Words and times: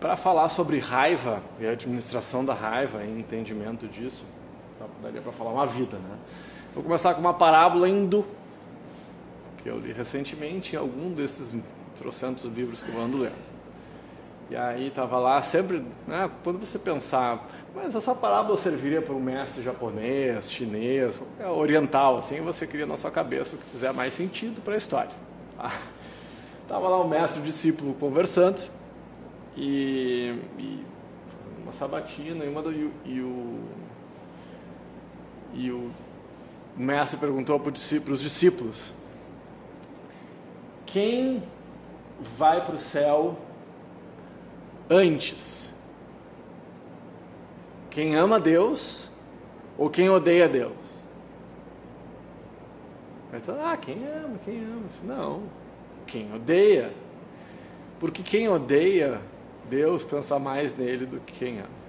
para 0.00 0.16
falar 0.16 0.48
sobre 0.48 0.78
raiva 0.78 1.42
e 1.58 1.66
administração 1.66 2.44
da 2.44 2.54
raiva 2.54 3.02
e 3.02 3.18
entendimento 3.18 3.86
disso, 3.88 4.24
tá, 4.78 4.86
daria 5.02 5.20
para 5.20 5.32
falar 5.32 5.50
uma 5.50 5.66
vida, 5.66 5.96
né? 5.96 6.16
Vou 6.74 6.84
começar 6.84 7.14
com 7.14 7.20
uma 7.20 7.32
parábola 7.32 7.88
hindu 7.88 8.26
que 9.56 9.68
eu 9.68 9.78
li 9.78 9.92
recentemente 9.92 10.76
em 10.76 10.78
algum 10.78 11.12
desses 11.12 11.54
trocentos 11.96 12.44
livros 12.44 12.82
que 12.82 12.92
eu 12.92 13.00
ando 13.00 13.16
lendo. 13.16 13.56
E 14.48 14.54
aí 14.54 14.86
estava 14.86 15.18
lá, 15.18 15.42
sempre, 15.42 15.84
né, 16.06 16.30
quando 16.44 16.60
você 16.60 16.78
pensar, 16.78 17.48
mas 17.74 17.96
essa 17.96 18.14
parábola 18.14 18.56
serviria 18.56 19.02
para 19.02 19.12
um 19.12 19.20
mestre 19.20 19.60
japonês, 19.60 20.52
chinês, 20.52 21.20
oriental, 21.56 22.18
assim, 22.18 22.40
você 22.42 22.64
cria 22.64 22.86
na 22.86 22.96
sua 22.96 23.10
cabeça 23.10 23.56
o 23.56 23.58
que 23.58 23.64
fizer 23.64 23.92
mais 23.92 24.14
sentido 24.14 24.60
para 24.60 24.74
a 24.74 24.76
história. 24.76 25.10
Estava 26.62 26.84
tá? 26.84 26.88
lá 26.88 27.00
o 27.00 27.08
mestre 27.08 27.40
e 27.40 27.42
o 27.42 27.44
discípulo 27.44 27.92
conversando, 27.94 28.70
e, 29.56 30.38
e 30.58 30.84
uma 31.62 31.72
sabatina, 31.72 32.44
e, 32.44 32.48
uma 32.48 32.62
do, 32.62 32.72
e, 32.72 32.92
e 33.04 33.20
o, 33.20 33.60
e 35.54 35.70
o 35.70 35.90
mestre 36.76 37.18
perguntou 37.18 37.58
para 37.58 37.72
os 37.72 38.20
discípulos, 38.20 38.94
quem 40.84 41.42
vai 42.36 42.64
para 42.64 42.74
o 42.74 42.78
céu 42.78 43.38
antes? 44.90 45.72
Quem 47.90 48.14
ama 48.14 48.38
Deus 48.38 49.10
ou 49.78 49.88
quem 49.88 50.10
odeia 50.10 50.48
Deus? 50.48 50.72
Aí 53.32 53.40
ah, 53.60 53.76
quem 53.76 54.06
ama, 54.06 54.38
quem 54.44 54.64
ama? 54.64 54.86
Não, 55.02 55.42
quem 56.06 56.32
odeia. 56.32 56.92
Porque 57.98 58.22
quem 58.22 58.48
odeia 58.48 59.20
Deus 59.68 60.04
pensa 60.04 60.38
mais 60.38 60.76
nele 60.76 61.06
do 61.06 61.20
que 61.20 61.32
quem 61.32 61.58
ama. 61.58 61.86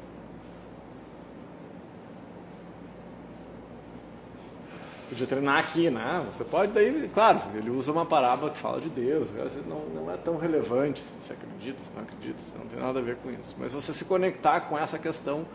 podia 5.17 5.25
treinar 5.25 5.57
aqui, 5.57 5.89
né? 5.89 6.25
Você 6.31 6.43
pode 6.43 6.71
daí, 6.71 7.09
claro, 7.13 7.41
ele 7.55 7.69
usa 7.69 7.91
uma 7.91 8.05
parábola 8.05 8.51
que 8.51 8.57
fala 8.57 8.79
de 8.79 8.89
Deus, 8.89 9.29
não, 9.65 9.79
não 10.03 10.11
é 10.11 10.17
tão 10.17 10.37
relevante 10.37 10.99
se 10.99 11.13
você 11.19 11.33
acredita, 11.33 11.79
se 11.79 11.91
não 11.95 12.03
acredita, 12.03 12.39
se 12.39 12.57
não 12.57 12.65
tem 12.67 12.79
nada 12.79 12.99
a 12.99 13.01
ver 13.01 13.15
com 13.17 13.31
isso. 13.31 13.55
Mas 13.57 13.73
você 13.73 13.93
se 13.93 14.05
conectar 14.05 14.61
com 14.61 14.77
essa 14.77 14.99
questão 14.99 15.45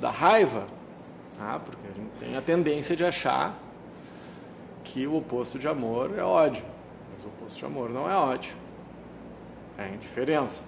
da 0.00 0.10
raiva, 0.10 0.66
tá? 1.36 1.60
porque 1.64 1.88
a 1.88 1.92
gente 1.92 2.10
tem 2.20 2.36
a 2.36 2.42
tendência 2.42 2.94
de 2.94 3.04
achar 3.04 3.58
que 4.84 5.06
o 5.06 5.16
oposto 5.16 5.58
de 5.58 5.66
amor 5.66 6.16
é 6.16 6.22
ódio, 6.22 6.64
mas 7.12 7.24
o 7.24 7.28
oposto 7.28 7.58
de 7.58 7.64
amor 7.64 7.90
não 7.90 8.08
é 8.08 8.14
ódio, 8.14 8.54
é 9.76 9.88
indiferença. 9.88 10.62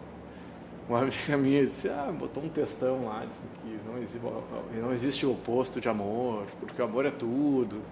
Uma 0.88 1.00
amiga 1.00 1.36
minha 1.36 1.64
disse, 1.66 1.88
ah, 1.88 2.10
botou 2.18 2.42
um 2.42 2.48
textão 2.48 3.04
lá, 3.04 3.22
disse 3.26 3.40
que 3.60 3.78
não 3.86 3.98
existe, 3.98 4.80
não 4.80 4.92
existe 4.92 5.26
o 5.26 5.32
oposto 5.32 5.80
de 5.82 5.88
amor, 5.88 6.46
porque 6.58 6.80
o 6.80 6.84
amor 6.84 7.04
é 7.04 7.10
tudo. 7.10 7.82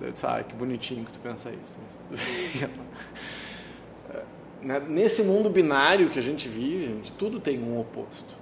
Eu 0.00 0.10
disse, 0.10 0.26
ah, 0.26 0.42
que 0.42 0.54
bonitinho 0.54 1.04
que 1.04 1.12
tu 1.12 1.20
pensa 1.20 1.50
isso, 1.50 1.78
mas 1.82 1.94
tudo 1.94 2.16
bem. 2.18 2.70
É, 4.12 4.24
né, 4.60 4.82
nesse 4.88 5.22
mundo 5.22 5.48
binário 5.48 6.10
que 6.10 6.18
a 6.18 6.22
gente 6.22 6.48
vive, 6.48 6.86
gente, 6.86 7.12
tudo 7.12 7.38
tem 7.38 7.62
um 7.62 7.78
oposto. 7.78 8.36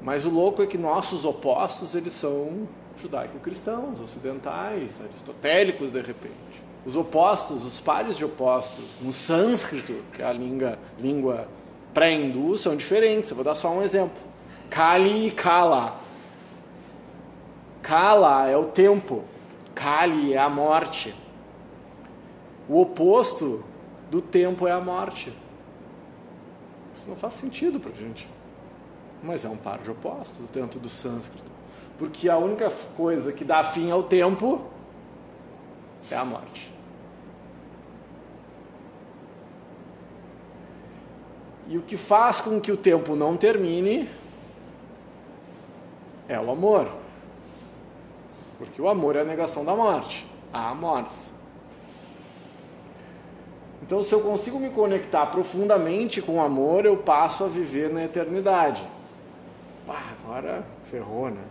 Mas 0.00 0.24
o 0.24 0.30
louco 0.30 0.62
é 0.62 0.66
que 0.66 0.78
nossos 0.78 1.26
opostos, 1.26 1.94
eles 1.94 2.14
são 2.14 2.66
judaico-cristãos, 3.00 4.00
ocidentais, 4.00 4.98
aristotélicos 5.02 5.92
de 5.92 6.00
repente. 6.00 6.62
Os 6.84 6.96
opostos, 6.96 7.64
os 7.64 7.78
pares 7.78 8.16
de 8.16 8.24
opostos, 8.24 8.84
no 9.00 9.12
sânscrito, 9.12 9.94
que 10.14 10.22
é 10.22 10.26
a 10.26 10.32
língua, 10.32 10.78
língua 10.98 11.46
pré-hindu 11.92 12.56
são 12.58 12.76
diferentes. 12.76 13.30
Eu 13.30 13.36
vou 13.36 13.44
dar 13.44 13.54
só 13.54 13.70
um 13.70 13.82
exemplo. 13.82 14.22
Kali 14.70 15.28
e 15.28 15.30
Kala. 15.30 16.00
Kala 17.82 18.48
é 18.48 18.56
o 18.56 18.64
tempo, 18.64 19.24
Kali 19.74 20.34
é 20.34 20.38
a 20.38 20.48
morte. 20.48 21.14
O 22.68 22.80
oposto 22.80 23.64
do 24.10 24.22
tempo 24.22 24.66
é 24.66 24.72
a 24.72 24.80
morte. 24.80 25.32
Isso 26.94 27.08
não 27.08 27.16
faz 27.16 27.34
sentido 27.34 27.80
para 27.80 27.92
gente. 27.92 28.28
Mas 29.22 29.44
é 29.44 29.48
um 29.48 29.56
par 29.56 29.78
de 29.78 29.90
opostos 29.90 30.48
dentro 30.50 30.80
do 30.80 30.88
sânscrito. 30.88 31.50
Porque 31.98 32.28
a 32.28 32.38
única 32.38 32.70
coisa 32.96 33.32
que 33.32 33.44
dá 33.44 33.62
fim 33.62 33.90
ao 33.90 34.02
tempo 34.02 34.62
é 36.10 36.16
a 36.16 36.24
morte. 36.24 36.71
E 41.68 41.78
o 41.78 41.82
que 41.82 41.96
faz 41.96 42.40
com 42.40 42.60
que 42.60 42.72
o 42.72 42.76
tempo 42.76 43.14
não 43.14 43.36
termine 43.36 44.08
é 46.28 46.38
o 46.38 46.50
amor. 46.50 46.88
Porque 48.58 48.80
o 48.80 48.88
amor 48.88 49.16
é 49.16 49.20
a 49.20 49.24
negação 49.24 49.64
da 49.64 49.74
morte. 49.74 50.26
Há 50.52 50.74
morte. 50.74 51.32
Então, 53.82 54.04
se 54.04 54.12
eu 54.12 54.20
consigo 54.20 54.58
me 54.58 54.70
conectar 54.70 55.26
profundamente 55.26 56.22
com 56.22 56.36
o 56.36 56.40
amor, 56.40 56.86
eu 56.86 56.96
passo 56.96 57.44
a 57.44 57.48
viver 57.48 57.90
na 57.90 58.04
eternidade. 58.04 58.82
Pá, 59.86 60.12
agora 60.22 60.64
ferrou, 60.90 61.30
né? 61.30 61.42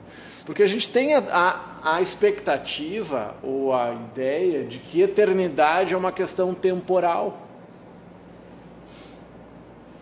Porque 0.45 0.63
a 0.63 0.67
gente 0.67 0.89
tem 0.89 1.13
a, 1.13 1.19
a, 1.29 1.95
a 1.95 2.01
expectativa 2.01 3.35
ou 3.43 3.73
a 3.73 3.93
ideia 3.93 4.63
de 4.63 4.79
que 4.79 5.01
eternidade 5.01 5.93
é 5.93 5.97
uma 5.97 6.11
questão 6.11 6.53
temporal. 6.53 7.37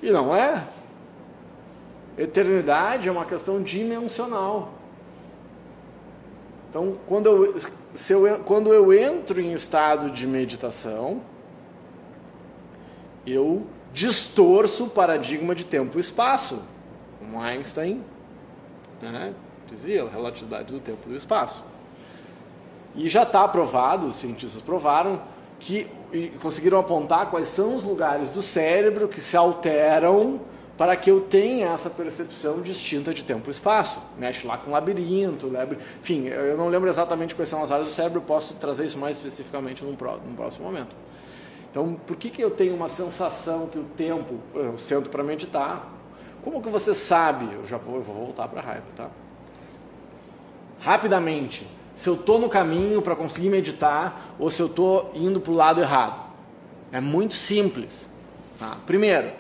E 0.02 0.12
não 0.12 0.36
é. 0.36 0.68
Eternidade 2.18 3.08
é 3.08 3.12
uma 3.12 3.26
questão 3.26 3.62
dimensional. 3.62 4.74
Então, 6.70 6.94
quando 7.08 7.28
eu, 7.28 7.60
se 7.94 8.14
eu, 8.14 8.40
quando 8.46 8.74
eu 8.74 8.94
entro 8.94 9.42
em 9.42 9.54
estado 9.54 10.12
de 10.12 10.28
meditação, 10.28 11.22
eu 13.26 13.66
distorço 13.94 14.86
o 14.86 14.90
paradigma 14.90 15.56
de 15.56 15.66
tempo 15.66 15.98
e 15.98 16.02
espaço, 16.02 16.62
como 17.20 17.42
Einstein 17.42 18.04
né, 19.02 19.34
dizia, 19.72 20.04
a 20.04 20.10
relatividade 20.10 20.74
do 20.74 20.80
tempo 20.80 21.00
e 21.06 21.10
do 21.10 21.16
espaço. 21.16 21.64
E 22.96 23.08
já 23.08 23.24
está 23.24 23.48
provado, 23.48 24.08
os 24.08 24.16
cientistas 24.16 24.62
provaram, 24.62 25.22
que 25.60 25.88
conseguiram 26.42 26.80
apontar 26.80 27.30
quais 27.30 27.50
são 27.50 27.76
os 27.76 27.84
lugares 27.84 28.30
do 28.30 28.42
cérebro 28.42 29.08
que 29.08 29.20
se 29.20 29.36
alteram 29.36 30.40
para 30.78 30.96
que 30.96 31.12
eu 31.12 31.20
tenha 31.20 31.68
essa 31.68 31.90
percepção 31.90 32.62
distinta 32.62 33.14
de 33.14 33.24
tempo 33.24 33.50
e 33.50 33.52
espaço. 33.52 34.00
Mexe 34.18 34.48
lá 34.48 34.58
com 34.58 34.72
labirinto, 34.72 35.48
lebre... 35.48 35.78
enfim, 36.02 36.28
eu 36.28 36.56
não 36.58 36.70
lembro 36.70 36.90
exatamente 36.90 37.36
quais 37.36 37.50
são 37.50 37.62
as 37.62 37.70
áreas 37.70 37.90
do 37.90 37.94
cérebro, 37.94 38.22
posso 38.22 38.54
trazer 38.54 38.86
isso 38.86 38.98
mais 38.98 39.18
especificamente 39.18 39.84
num, 39.84 39.92
num 39.92 40.36
próximo 40.36 40.66
momento. 40.66 40.96
Então, 41.70 41.96
por 42.08 42.16
que, 42.16 42.30
que 42.30 42.42
eu 42.42 42.50
tenho 42.50 42.74
uma 42.74 42.88
sensação 42.88 43.68
que 43.68 43.78
o 43.78 43.84
tempo, 43.84 44.40
eu 44.56 44.78
sento 44.78 45.10
para 45.10 45.22
meditar, 45.22 45.88
como 46.44 46.62
que 46.62 46.70
você 46.70 46.96
sabe, 46.96 47.54
eu 47.54 47.68
já 47.68 47.78
vou, 47.78 47.98
eu 47.98 48.02
vou 48.02 48.16
voltar 48.16 48.48
para 48.48 48.62
a 48.62 48.64
raiva, 48.64 48.86
tá? 48.96 49.10
Rapidamente, 50.80 51.68
se 52.00 52.08
eu 52.08 52.14
estou 52.14 52.40
no 52.40 52.48
caminho 52.48 53.02
para 53.02 53.14
conseguir 53.14 53.50
meditar 53.50 54.34
ou 54.40 54.50
se 54.50 54.62
eu 54.62 54.68
estou 54.68 55.12
indo 55.14 55.42
para 55.42 55.52
o 55.52 55.56
lado 55.56 55.82
errado. 55.82 56.24
É 56.94 57.02
muito 57.02 57.34
simples. 57.34 58.10
Tá? 58.58 58.78
Primeiro, 58.86 59.34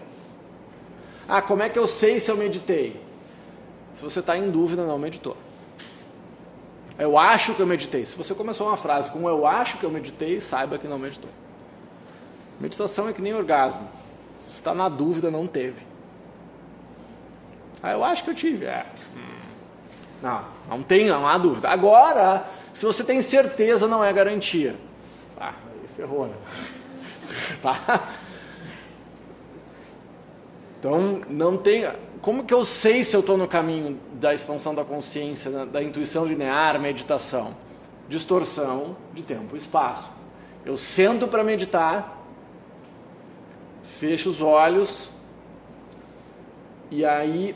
ah, 1.26 1.42
como 1.42 1.64
é 1.64 1.70
que 1.70 1.80
eu 1.80 1.88
sei 1.88 2.20
se 2.20 2.30
eu 2.30 2.36
meditei? 2.36 3.02
Se 3.94 4.04
você 4.04 4.20
está 4.20 4.38
em 4.38 4.52
dúvida, 4.52 4.86
não 4.86 5.00
meditou. 5.00 5.38
Eu 6.98 7.18
acho 7.18 7.54
que 7.54 7.62
eu 7.62 7.66
meditei. 7.66 8.06
Se 8.06 8.18
você 8.18 8.36
começou 8.36 8.68
uma 8.68 8.76
frase 8.76 9.10
com 9.10 9.30
eu 9.30 9.48
acho 9.48 9.78
que 9.78 9.86
eu 9.86 9.90
meditei, 9.90 10.42
saiba 10.42 10.78
que 10.78 10.86
não 10.86 11.00
meditou. 11.00 11.32
Meditação 12.60 13.08
é 13.08 13.14
que 13.14 13.22
nem 13.22 13.34
orgasmo. 13.34 13.88
Se 14.42 14.56
está 14.56 14.74
na 14.74 14.90
dúvida, 14.90 15.32
não 15.32 15.48
teve. 15.48 15.88
Ah, 17.82 17.94
eu 17.94 18.04
acho 18.04 18.26
que 18.26 18.32
eu 18.32 18.36
tive. 18.36 18.66
É. 18.66 18.86
Não, 20.22 20.44
não 20.70 20.84
tem, 20.84 21.08
não 21.08 21.28
há 21.28 21.38
dúvida. 21.38 21.70
Agora, 21.70 22.46
se 22.74 22.86
você 22.86 23.04
tem 23.04 23.22
certeza, 23.22 23.88
não 23.88 24.04
é 24.04 24.12
garantia. 24.12 24.76
Ah, 25.40 25.54
aí 25.66 25.88
ferrou, 25.96 26.28
né? 26.28 26.36
tá? 27.62 28.10
Então, 30.80 31.22
não 31.30 31.58
tem. 31.58 31.86
Como 32.22 32.44
que 32.44 32.54
eu 32.54 32.66
sei 32.66 33.04
se 33.04 33.16
eu 33.16 33.22
estou 33.22 33.38
no 33.38 33.48
caminho 33.48 34.00
da 34.14 34.34
expansão 34.34 34.76
da 34.76 34.84
consciência, 34.84 35.50
da, 35.50 35.66
da 35.66 35.84
intuição 35.84 36.26
linear, 36.26 36.80
meditação? 36.80 37.56
Distorção 38.08 38.98
de 39.14 39.24
tempo 39.24 39.56
e 39.56 39.58
espaço. 39.58 40.10
Eu 40.66 40.76
sento 40.76 41.28
para 41.28 41.44
meditar, 41.44 42.18
fecho 43.84 44.30
os 44.30 44.42
olhos, 44.42 45.12
e 46.92 47.06
aí 47.06 47.56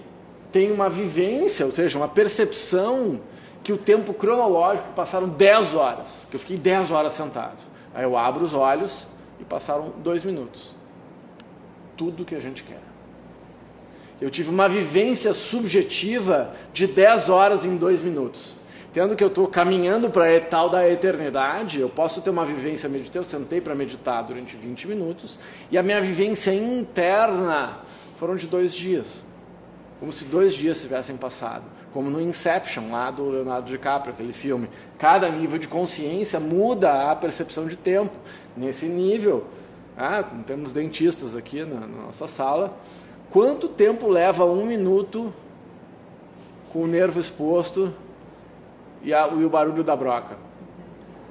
tem 0.53 0.71
uma 0.71 0.88
vivência, 0.88 1.65
ou 1.65 1.71
seja, 1.71 1.97
uma 1.97 2.07
percepção 2.07 3.19
que 3.63 3.73
o 3.73 3.77
tempo 3.77 4.13
cronológico 4.13 4.88
passaram 4.95 5.27
10 5.27 5.73
horas, 5.73 6.27
que 6.29 6.35
eu 6.35 6.39
fiquei 6.39 6.57
10 6.57 6.91
horas 6.91 7.13
sentado. 7.13 7.63
Aí 7.91 8.03
eu 8.03 8.15
abro 8.15 8.45
os 8.45 8.53
olhos 8.53 9.07
e 9.39 9.44
passaram 9.44 9.91
dois 9.97 10.23
minutos. 10.23 10.75
Tudo 11.97 12.23
que 12.23 12.35
a 12.35 12.39
gente 12.39 12.63
quer. 12.63 12.81
eu 14.21 14.29
tive 14.29 14.50
uma 14.50 14.69
vivência 14.69 15.33
subjetiva 15.33 16.53
de 16.71 16.85
10 16.85 17.29
horas 17.29 17.65
em 17.65 17.75
2 17.75 18.01
minutos. 18.01 18.56
Tendo 18.94 19.15
que 19.15 19.23
eu 19.23 19.29
estou 19.29 19.47
caminhando 19.47 20.11
para 20.11 20.38
a 20.38 20.39
tal 20.39 20.69
da 20.69 20.88
eternidade, 20.88 21.79
eu 21.79 21.89
posso 21.89 22.21
ter 22.21 22.29
uma 22.29 22.45
vivência 22.45 22.88
meditativa. 22.88 23.19
Eu 23.19 23.23
sentei 23.23 23.59
para 23.59 23.73
meditar 23.73 24.21
durante 24.21 24.56
20 24.56 24.88
minutos 24.88 25.39
e 25.71 25.79
a 25.79 25.83
minha 25.83 25.99
vivência 25.99 26.53
interna 26.53 27.79
foram 28.17 28.35
de 28.35 28.45
dois 28.45 28.71
dias. 28.71 29.32
Como 30.03 30.11
se 30.11 30.25
dois 30.25 30.53
dias 30.53 30.81
tivessem 30.81 31.15
passado. 31.15 31.63
Como 31.94 32.09
no 32.09 32.19
Inception, 32.19 32.91
lá 32.91 33.09
do 33.09 33.29
Leonardo 33.29 33.71
DiCaprio, 33.71 34.13
aquele 34.13 34.33
filme. 34.33 34.67
Cada 34.97 35.29
nível 35.29 35.57
de 35.57 35.65
consciência 35.65 36.41
muda 36.41 37.09
a 37.09 37.15
percepção 37.15 37.67
de 37.67 37.77
tempo. 37.77 38.11
Nesse 38.57 38.85
nível, 38.88 39.45
ah, 39.95 40.21
temos 40.45 40.73
dentistas 40.73 41.38
aqui 41.38 41.63
na, 41.63 41.79
na 41.79 42.03
nossa 42.07 42.27
sala, 42.27 42.77
quanto 43.31 43.69
tempo 43.69 44.09
leva 44.09 44.44
um 44.44 44.65
minuto 44.65 45.33
com 46.73 46.79
o 46.79 46.88
nervo 46.88 47.17
exposto 47.17 47.94
e, 49.01 49.13
a, 49.13 49.29
e 49.29 49.45
o 49.45 49.49
barulho 49.49 49.85
da 49.85 49.95
broca? 49.95 50.35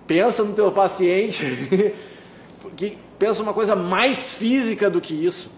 Pensa 0.06 0.44
no 0.44 0.54
teu 0.54 0.72
paciente, 0.72 1.94
que 2.74 2.96
pensa 3.18 3.42
uma 3.42 3.52
coisa 3.52 3.76
mais 3.76 4.38
física 4.38 4.88
do 4.88 4.98
que 4.98 5.12
isso. 5.12 5.50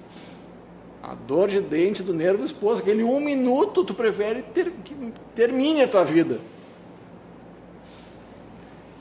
A 1.06 1.14
dor 1.14 1.48
de 1.48 1.60
dente 1.60 2.02
do 2.02 2.14
nervo 2.14 2.42
exposto, 2.42 2.80
aquele 2.80 3.04
um 3.04 3.20
minuto 3.20 3.84
tu 3.84 3.92
prefere 3.92 4.40
ter, 4.40 4.70
que 4.82 5.12
termine 5.34 5.82
a 5.82 5.88
tua 5.88 6.02
vida. 6.02 6.40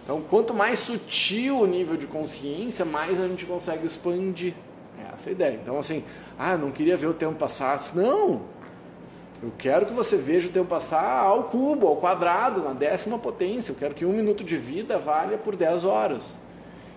Então, 0.03 0.19
quanto 0.19 0.53
mais 0.53 0.79
sutil 0.79 1.59
o 1.59 1.65
nível 1.65 1.95
de 1.95 2.05
consciência, 2.05 2.83
mais 2.83 3.21
a 3.21 3.27
gente 3.29 3.45
consegue 3.45 3.85
expandir. 3.87 4.53
É 4.99 5.13
essa 5.13 5.31
ideia. 5.31 5.57
Então, 5.63 5.79
assim, 5.79 6.03
ah, 6.37 6.57
não 6.57 6.71
queria 6.71 6.97
ver 6.97 7.07
o 7.07 7.13
tempo 7.13 7.35
passar. 7.35 7.79
Não! 7.95 8.41
Eu 9.41 9.53
quero 9.57 9.85
que 9.85 9.93
você 9.93 10.17
veja 10.17 10.49
o 10.49 10.51
tempo 10.51 10.67
passar 10.67 11.21
ao 11.21 11.45
cubo, 11.45 11.87
ao 11.87 11.95
quadrado, 11.95 12.63
na 12.63 12.73
décima 12.73 13.17
potência. 13.17 13.71
Eu 13.71 13.77
quero 13.77 13.95
que 13.95 14.05
um 14.05 14.11
minuto 14.11 14.43
de 14.43 14.57
vida 14.57 14.99
valha 14.99 15.37
por 15.37 15.55
10 15.55 15.85
horas. 15.85 16.35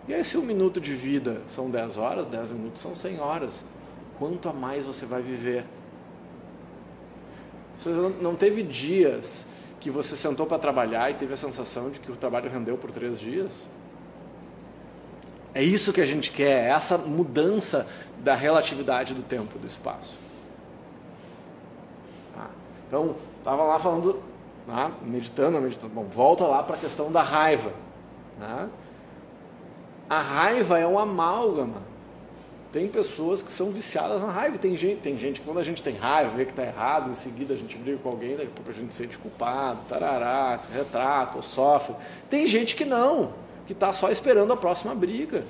E 0.09 0.15
aí, 0.15 0.25
se 0.25 0.37
um 0.37 0.43
minuto 0.43 0.81
de 0.81 0.93
vida 0.93 1.43
são 1.47 1.71
10 1.71 1.97
horas, 1.97 2.27
10 2.27 2.51
minutos 2.51 2.83
são 2.83 2.97
100 2.97 3.21
horas. 3.21 3.53
Quanto 4.19 4.49
a 4.49 4.53
mais 4.53 4.85
você 4.87 5.05
vai 5.05 5.23
viver? 5.23 5.65
Você 7.79 7.91
não 7.91 8.35
teve 8.35 8.63
dias 8.63 9.47
que 9.79 9.91
você 9.91 10.17
sentou 10.17 10.47
para 10.47 10.59
trabalhar 10.59 11.11
e 11.11 11.15
teve 11.15 11.35
a 11.35 11.37
sensação 11.37 11.91
de 11.91 12.01
que 12.01 12.11
o 12.11 12.17
trabalho 12.17 12.51
rendeu 12.51 12.79
por 12.79 12.91
três 12.91 13.21
dias? 13.21 13.69
É 15.55 15.63
isso 15.63 15.93
que 15.93 16.01
a 16.01 16.07
gente 16.07 16.31
quer, 16.31 16.65
é 16.65 16.69
essa 16.69 16.99
mudança 16.99 17.87
da 18.19 18.35
relatividade 18.35 19.15
do 19.15 19.23
tempo, 19.23 19.59
do 19.59 19.67
espaço. 19.67 20.19
Ah, 22.37 22.51
então, 22.87 23.17
estava 23.39 23.63
lá 23.63 23.79
falando, 23.79 24.23
ah, 24.69 24.91
meditando, 25.03 25.61
meditando. 25.61 25.95
Bom, 25.95 26.05
volta 26.05 26.45
lá 26.45 26.63
para 26.63 26.77
a 26.77 26.79
questão 26.79 27.13
da 27.13 27.23
raiva. 27.23 27.73
Ah, 28.41 28.67
a 30.09 30.21
raiva 30.21 30.79
é 30.79 30.87
um 30.87 30.99
amálgama 30.99 31.86
tem 32.77 32.89
pessoas 32.89 33.41
que 33.41 33.51
são 33.51 33.71
viciadas 33.71 34.21
na 34.21 34.31
raiva. 34.31 34.59
Tem 34.59 34.77
gente, 34.77 35.01
tem 35.01 35.17
gente 35.17 35.41
que 35.41 35.47
quando 35.47 35.61
a 35.61 35.63
gente 35.63 35.83
tem 35.83 35.97
raiva, 35.97 36.37
vê 36.37 36.45
que 36.45 36.51
está 36.51 36.63
errado, 36.63 37.11
em 37.11 37.15
seguida 37.15 37.55
a 37.55 37.57
gente 37.57 37.79
briga 37.79 37.97
com 37.97 38.11
alguém, 38.11 38.33
daqui 38.37 38.49
a 38.49 38.51
pouco 38.51 38.71
a 38.71 38.75
gente 38.75 38.95
se 38.95 39.03
sente 39.03 39.17
culpado, 39.17 39.81
tarará, 39.89 40.59
se 40.59 40.71
retrata 40.71 41.39
ou 41.39 41.43
sofre. 41.43 41.97
Tem 42.29 42.47
gente 42.47 42.77
que 42.77 42.85
não, 42.85 43.33
que 43.67 43.73
está 43.73 43.95
só 43.95 44.11
esperando 44.11 44.53
a 44.53 44.57
próxima 44.59 44.95
briga. 44.95 45.47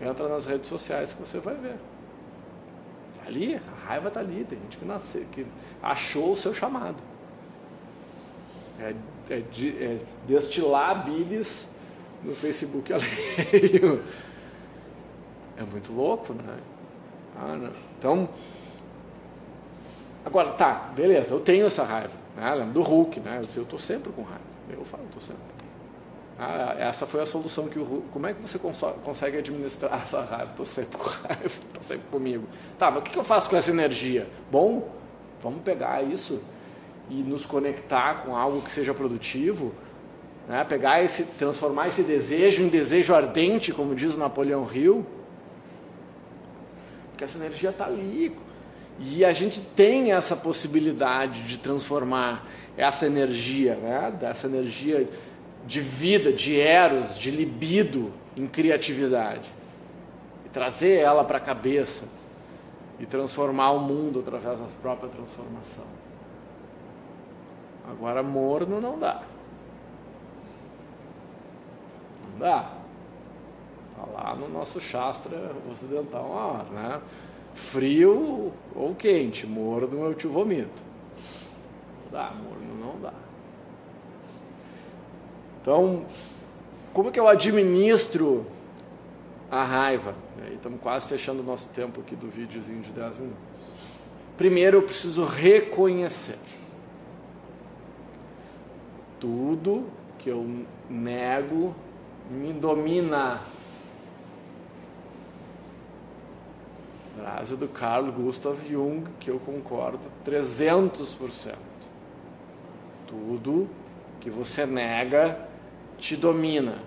Entra 0.00 0.26
nas 0.28 0.46
redes 0.46 0.66
sociais 0.70 1.12
que 1.12 1.20
você 1.20 1.38
vai 1.40 1.54
ver. 1.54 1.76
Tá 3.18 3.26
ali, 3.26 3.54
a 3.54 3.86
raiva 3.86 4.08
está 4.08 4.20
ali. 4.20 4.46
Tem 4.48 4.58
gente 4.60 4.78
que, 4.78 4.84
nasceu, 4.86 5.26
que 5.30 5.44
achou 5.82 6.32
o 6.32 6.36
seu 6.38 6.54
chamado. 6.54 7.02
É, 8.80 8.94
é, 9.28 9.42
é 9.60 9.98
destilar 10.26 11.04
bilis 11.04 11.68
no 12.24 12.34
Facebook 12.34 12.90
alheio. 12.94 14.02
É 15.58 15.62
muito 15.62 15.92
louco, 15.92 16.32
né? 16.32 16.56
Ah, 17.36 17.70
então, 17.98 18.28
agora, 20.24 20.50
tá, 20.52 20.90
beleza, 20.94 21.34
eu 21.34 21.40
tenho 21.40 21.66
essa 21.66 21.82
raiva. 21.82 22.14
Né? 22.36 22.54
Lembro 22.54 22.74
do 22.74 22.82
Hulk, 22.82 23.20
né? 23.20 23.40
Eu 23.56 23.62
estou 23.62 23.78
sempre 23.78 24.12
com 24.12 24.22
raiva. 24.22 24.40
Eu 24.70 24.84
falo, 24.84 25.04
estou 25.04 25.20
sempre. 25.20 25.42
Ah, 26.38 26.76
essa 26.78 27.04
foi 27.04 27.20
a 27.20 27.26
solução 27.26 27.66
que 27.66 27.78
o 27.78 27.82
Hulk. 27.82 28.08
Como 28.12 28.26
é 28.28 28.32
que 28.32 28.40
você 28.40 28.58
consegue 28.58 29.38
administrar 29.38 30.02
essa 30.06 30.22
raiva? 30.22 30.50
Estou 30.50 30.64
sempre 30.64 30.96
com 30.96 31.08
raiva, 31.08 31.46
está 31.74 31.82
sempre 31.82 32.06
comigo. 32.10 32.46
Tá, 32.78 32.90
mas 32.90 33.00
o 33.00 33.02
que 33.02 33.18
eu 33.18 33.24
faço 33.24 33.50
com 33.50 33.56
essa 33.56 33.70
energia? 33.70 34.28
Bom, 34.50 34.88
vamos 35.42 35.62
pegar 35.62 36.04
isso 36.04 36.40
e 37.10 37.14
nos 37.14 37.44
conectar 37.44 38.22
com 38.22 38.36
algo 38.36 38.60
que 38.60 38.70
seja 38.70 38.94
produtivo, 38.94 39.72
né? 40.46 40.62
pegar 40.62 41.02
esse, 41.02 41.24
transformar 41.24 41.88
esse 41.88 42.02
desejo 42.02 42.62
em 42.62 42.68
desejo 42.68 43.14
ardente, 43.14 43.72
como 43.72 43.94
diz 43.94 44.14
o 44.14 44.18
Napoleão 44.18 44.68
Hill, 44.72 45.04
porque 47.18 47.24
essa 47.24 47.36
energia 47.36 47.70
está 47.70 47.86
ali. 47.86 48.32
E 49.00 49.24
a 49.24 49.32
gente 49.32 49.60
tem 49.60 50.12
essa 50.12 50.36
possibilidade 50.36 51.42
de 51.42 51.58
transformar 51.58 52.46
essa 52.76 53.06
energia, 53.06 53.74
né? 53.74 54.16
dessa 54.20 54.46
energia 54.46 55.08
de 55.66 55.80
vida, 55.80 56.32
de 56.32 56.60
eros, 56.60 57.18
de 57.18 57.32
libido, 57.32 58.12
em 58.36 58.46
criatividade. 58.46 59.52
E 60.46 60.48
trazer 60.48 61.00
ela 61.00 61.24
para 61.24 61.38
a 61.38 61.40
cabeça. 61.40 62.06
E 63.00 63.06
transformar 63.06 63.72
o 63.72 63.80
mundo 63.80 64.20
através 64.20 64.60
da 64.60 64.66
própria 64.80 65.08
transformação. 65.08 65.86
Agora, 67.90 68.22
morno 68.22 68.80
não 68.80 68.96
dá. 68.96 69.22
Não 72.30 72.38
dá. 72.38 72.77
Está 73.98 74.06
lá 74.12 74.36
no 74.36 74.48
nosso 74.48 74.80
Shastra 74.80 75.52
ocidental, 75.68 76.26
ó, 76.30 76.72
né? 76.72 77.00
Frio 77.54 78.52
ou 78.76 78.94
quente, 78.94 79.44
morno 79.44 80.04
eu 80.04 80.14
te 80.14 80.28
vomito. 80.28 80.84
Dá, 82.12 82.30
morno 82.30 82.74
não 82.80 83.00
dá. 83.00 83.12
Então, 85.60 86.06
como 86.92 87.10
que 87.10 87.18
eu 87.18 87.26
administro 87.26 88.46
a 89.50 89.64
raiva? 89.64 90.14
Aí 90.44 90.54
estamos 90.54 90.80
quase 90.80 91.08
fechando 91.08 91.42
o 91.42 91.44
nosso 91.44 91.68
tempo 91.70 92.00
aqui 92.00 92.14
do 92.14 92.28
videozinho 92.28 92.80
de 92.80 92.92
10 92.92 93.18
minutos. 93.18 93.42
Primeiro 94.36 94.76
eu 94.76 94.82
preciso 94.82 95.24
reconhecer 95.24 96.38
tudo 99.18 99.86
que 100.16 100.30
eu 100.30 100.64
nego 100.88 101.74
me 102.30 102.52
domina 102.52 103.42
Frase 107.28 107.56
do 107.56 107.68
Carl 107.68 108.10
Gustav 108.10 108.58
Jung, 108.66 109.04
que 109.20 109.30
eu 109.30 109.38
concordo 109.38 110.10
300%. 110.24 111.54
Tudo 113.06 113.68
que 114.18 114.30
você 114.30 114.64
nega 114.64 115.38
te 115.98 116.16
domina. 116.16 116.78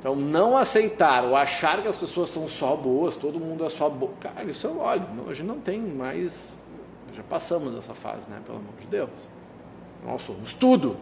Então, 0.00 0.16
não 0.16 0.56
aceitar 0.56 1.22
ou 1.22 1.36
achar 1.36 1.80
que 1.80 1.86
as 1.86 1.96
pessoas 1.96 2.30
são 2.30 2.48
só 2.48 2.74
boas, 2.74 3.16
todo 3.16 3.38
mundo 3.38 3.64
é 3.64 3.68
só 3.68 3.88
boa. 3.88 4.14
Cara, 4.18 4.42
isso 4.44 4.66
eu 4.66 4.80
olho. 4.80 5.06
Hoje 5.28 5.44
não 5.44 5.60
tem 5.60 5.80
mais. 5.80 6.60
Já 7.14 7.22
passamos 7.22 7.76
essa 7.76 7.94
fase, 7.94 8.28
né? 8.28 8.42
Pelo 8.44 8.58
amor 8.58 8.74
de 8.80 8.86
Deus. 8.88 9.28
Nós 10.04 10.22
somos 10.22 10.54
tudo. 10.54 10.96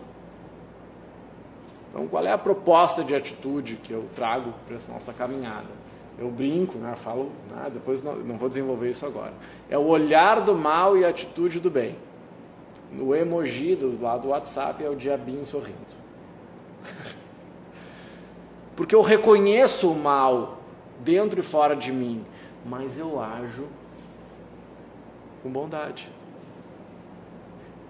Então, 1.89 2.07
qual 2.07 2.27
é 2.27 2.31
a 2.31 2.39
proposta 2.39 3.03
de 3.03 3.15
atitude 3.15 3.77
que 3.77 3.91
eu 3.91 4.07
trago 4.15 4.53
para 4.67 4.77
essa 4.77 4.93
nossa 4.93 5.15
caminhada? 5.15 5.81
Eu 6.21 6.31
brinco, 6.31 6.77
né? 6.77 6.95
falo, 6.97 7.33
ah, 7.57 7.71
depois 7.71 8.03
não, 8.03 8.15
não, 8.17 8.37
vou 8.37 8.50
desenvolver 8.50 8.91
isso 8.91 9.07
agora. 9.07 9.33
É 9.71 9.79
o 9.79 9.87
olhar 9.87 10.43
do 10.43 10.55
mal 10.55 10.97
e 10.97 11.05
a 11.05 11.09
atitude 11.09 11.59
do 11.59 11.71
bem. 11.71 11.97
No 12.93 13.17
emoji 13.17 13.75
do 13.75 14.00
lado 14.00 14.23
do 14.23 14.29
WhatsApp 14.29 14.85
é 14.85 14.91
o 14.91 14.95
diabinho 14.95 15.47
sorrindo. 15.47 15.79
Porque 18.77 18.95
eu 18.95 19.00
reconheço 19.00 19.91
o 19.91 19.99
mal 19.99 20.59
dentro 20.99 21.41
e 21.41 21.43
fora 21.43 21.75
de 21.75 21.91
mim, 21.91 22.23
mas 22.67 22.99
eu 22.99 23.19
ajo 23.19 23.67
com 25.43 25.50
bondade. 25.50 26.11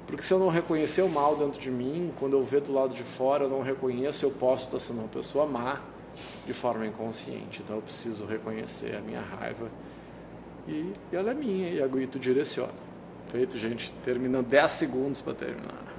Porque 0.06 0.22
se 0.22 0.32
eu 0.32 0.38
não 0.38 0.48
reconhecer 0.48 1.02
o 1.02 1.08
mal 1.08 1.34
dentro 1.34 1.60
de 1.60 1.70
mim, 1.70 2.12
quando 2.18 2.34
eu 2.36 2.42
ver 2.44 2.60
do 2.60 2.72
lado 2.72 2.94
de 2.94 3.02
fora, 3.02 3.44
eu 3.44 3.48
não 3.48 3.62
reconheço, 3.62 4.24
eu 4.24 4.30
posso 4.30 4.66
estar 4.66 4.78
sendo 4.78 5.00
uma 5.00 5.08
pessoa 5.08 5.46
má, 5.46 5.80
de 6.46 6.52
forma 6.52 6.86
inconsciente. 6.86 7.62
Então 7.62 7.76
eu 7.76 7.82
preciso 7.82 8.24
reconhecer 8.24 8.96
a 8.96 9.00
minha 9.00 9.20
raiva 9.20 9.68
e, 10.68 10.92
ela 11.12 11.30
é 11.30 11.34
minha 11.34 11.68
e 11.68 11.82
a 11.82 11.86
Guito 11.86 12.18
direciona. 12.18 12.72
Feito, 13.28 13.56
gente. 13.58 13.92
Terminando 14.04 14.46
10 14.46 14.72
segundos 14.72 15.22
para 15.22 15.34
terminar. 15.34 15.89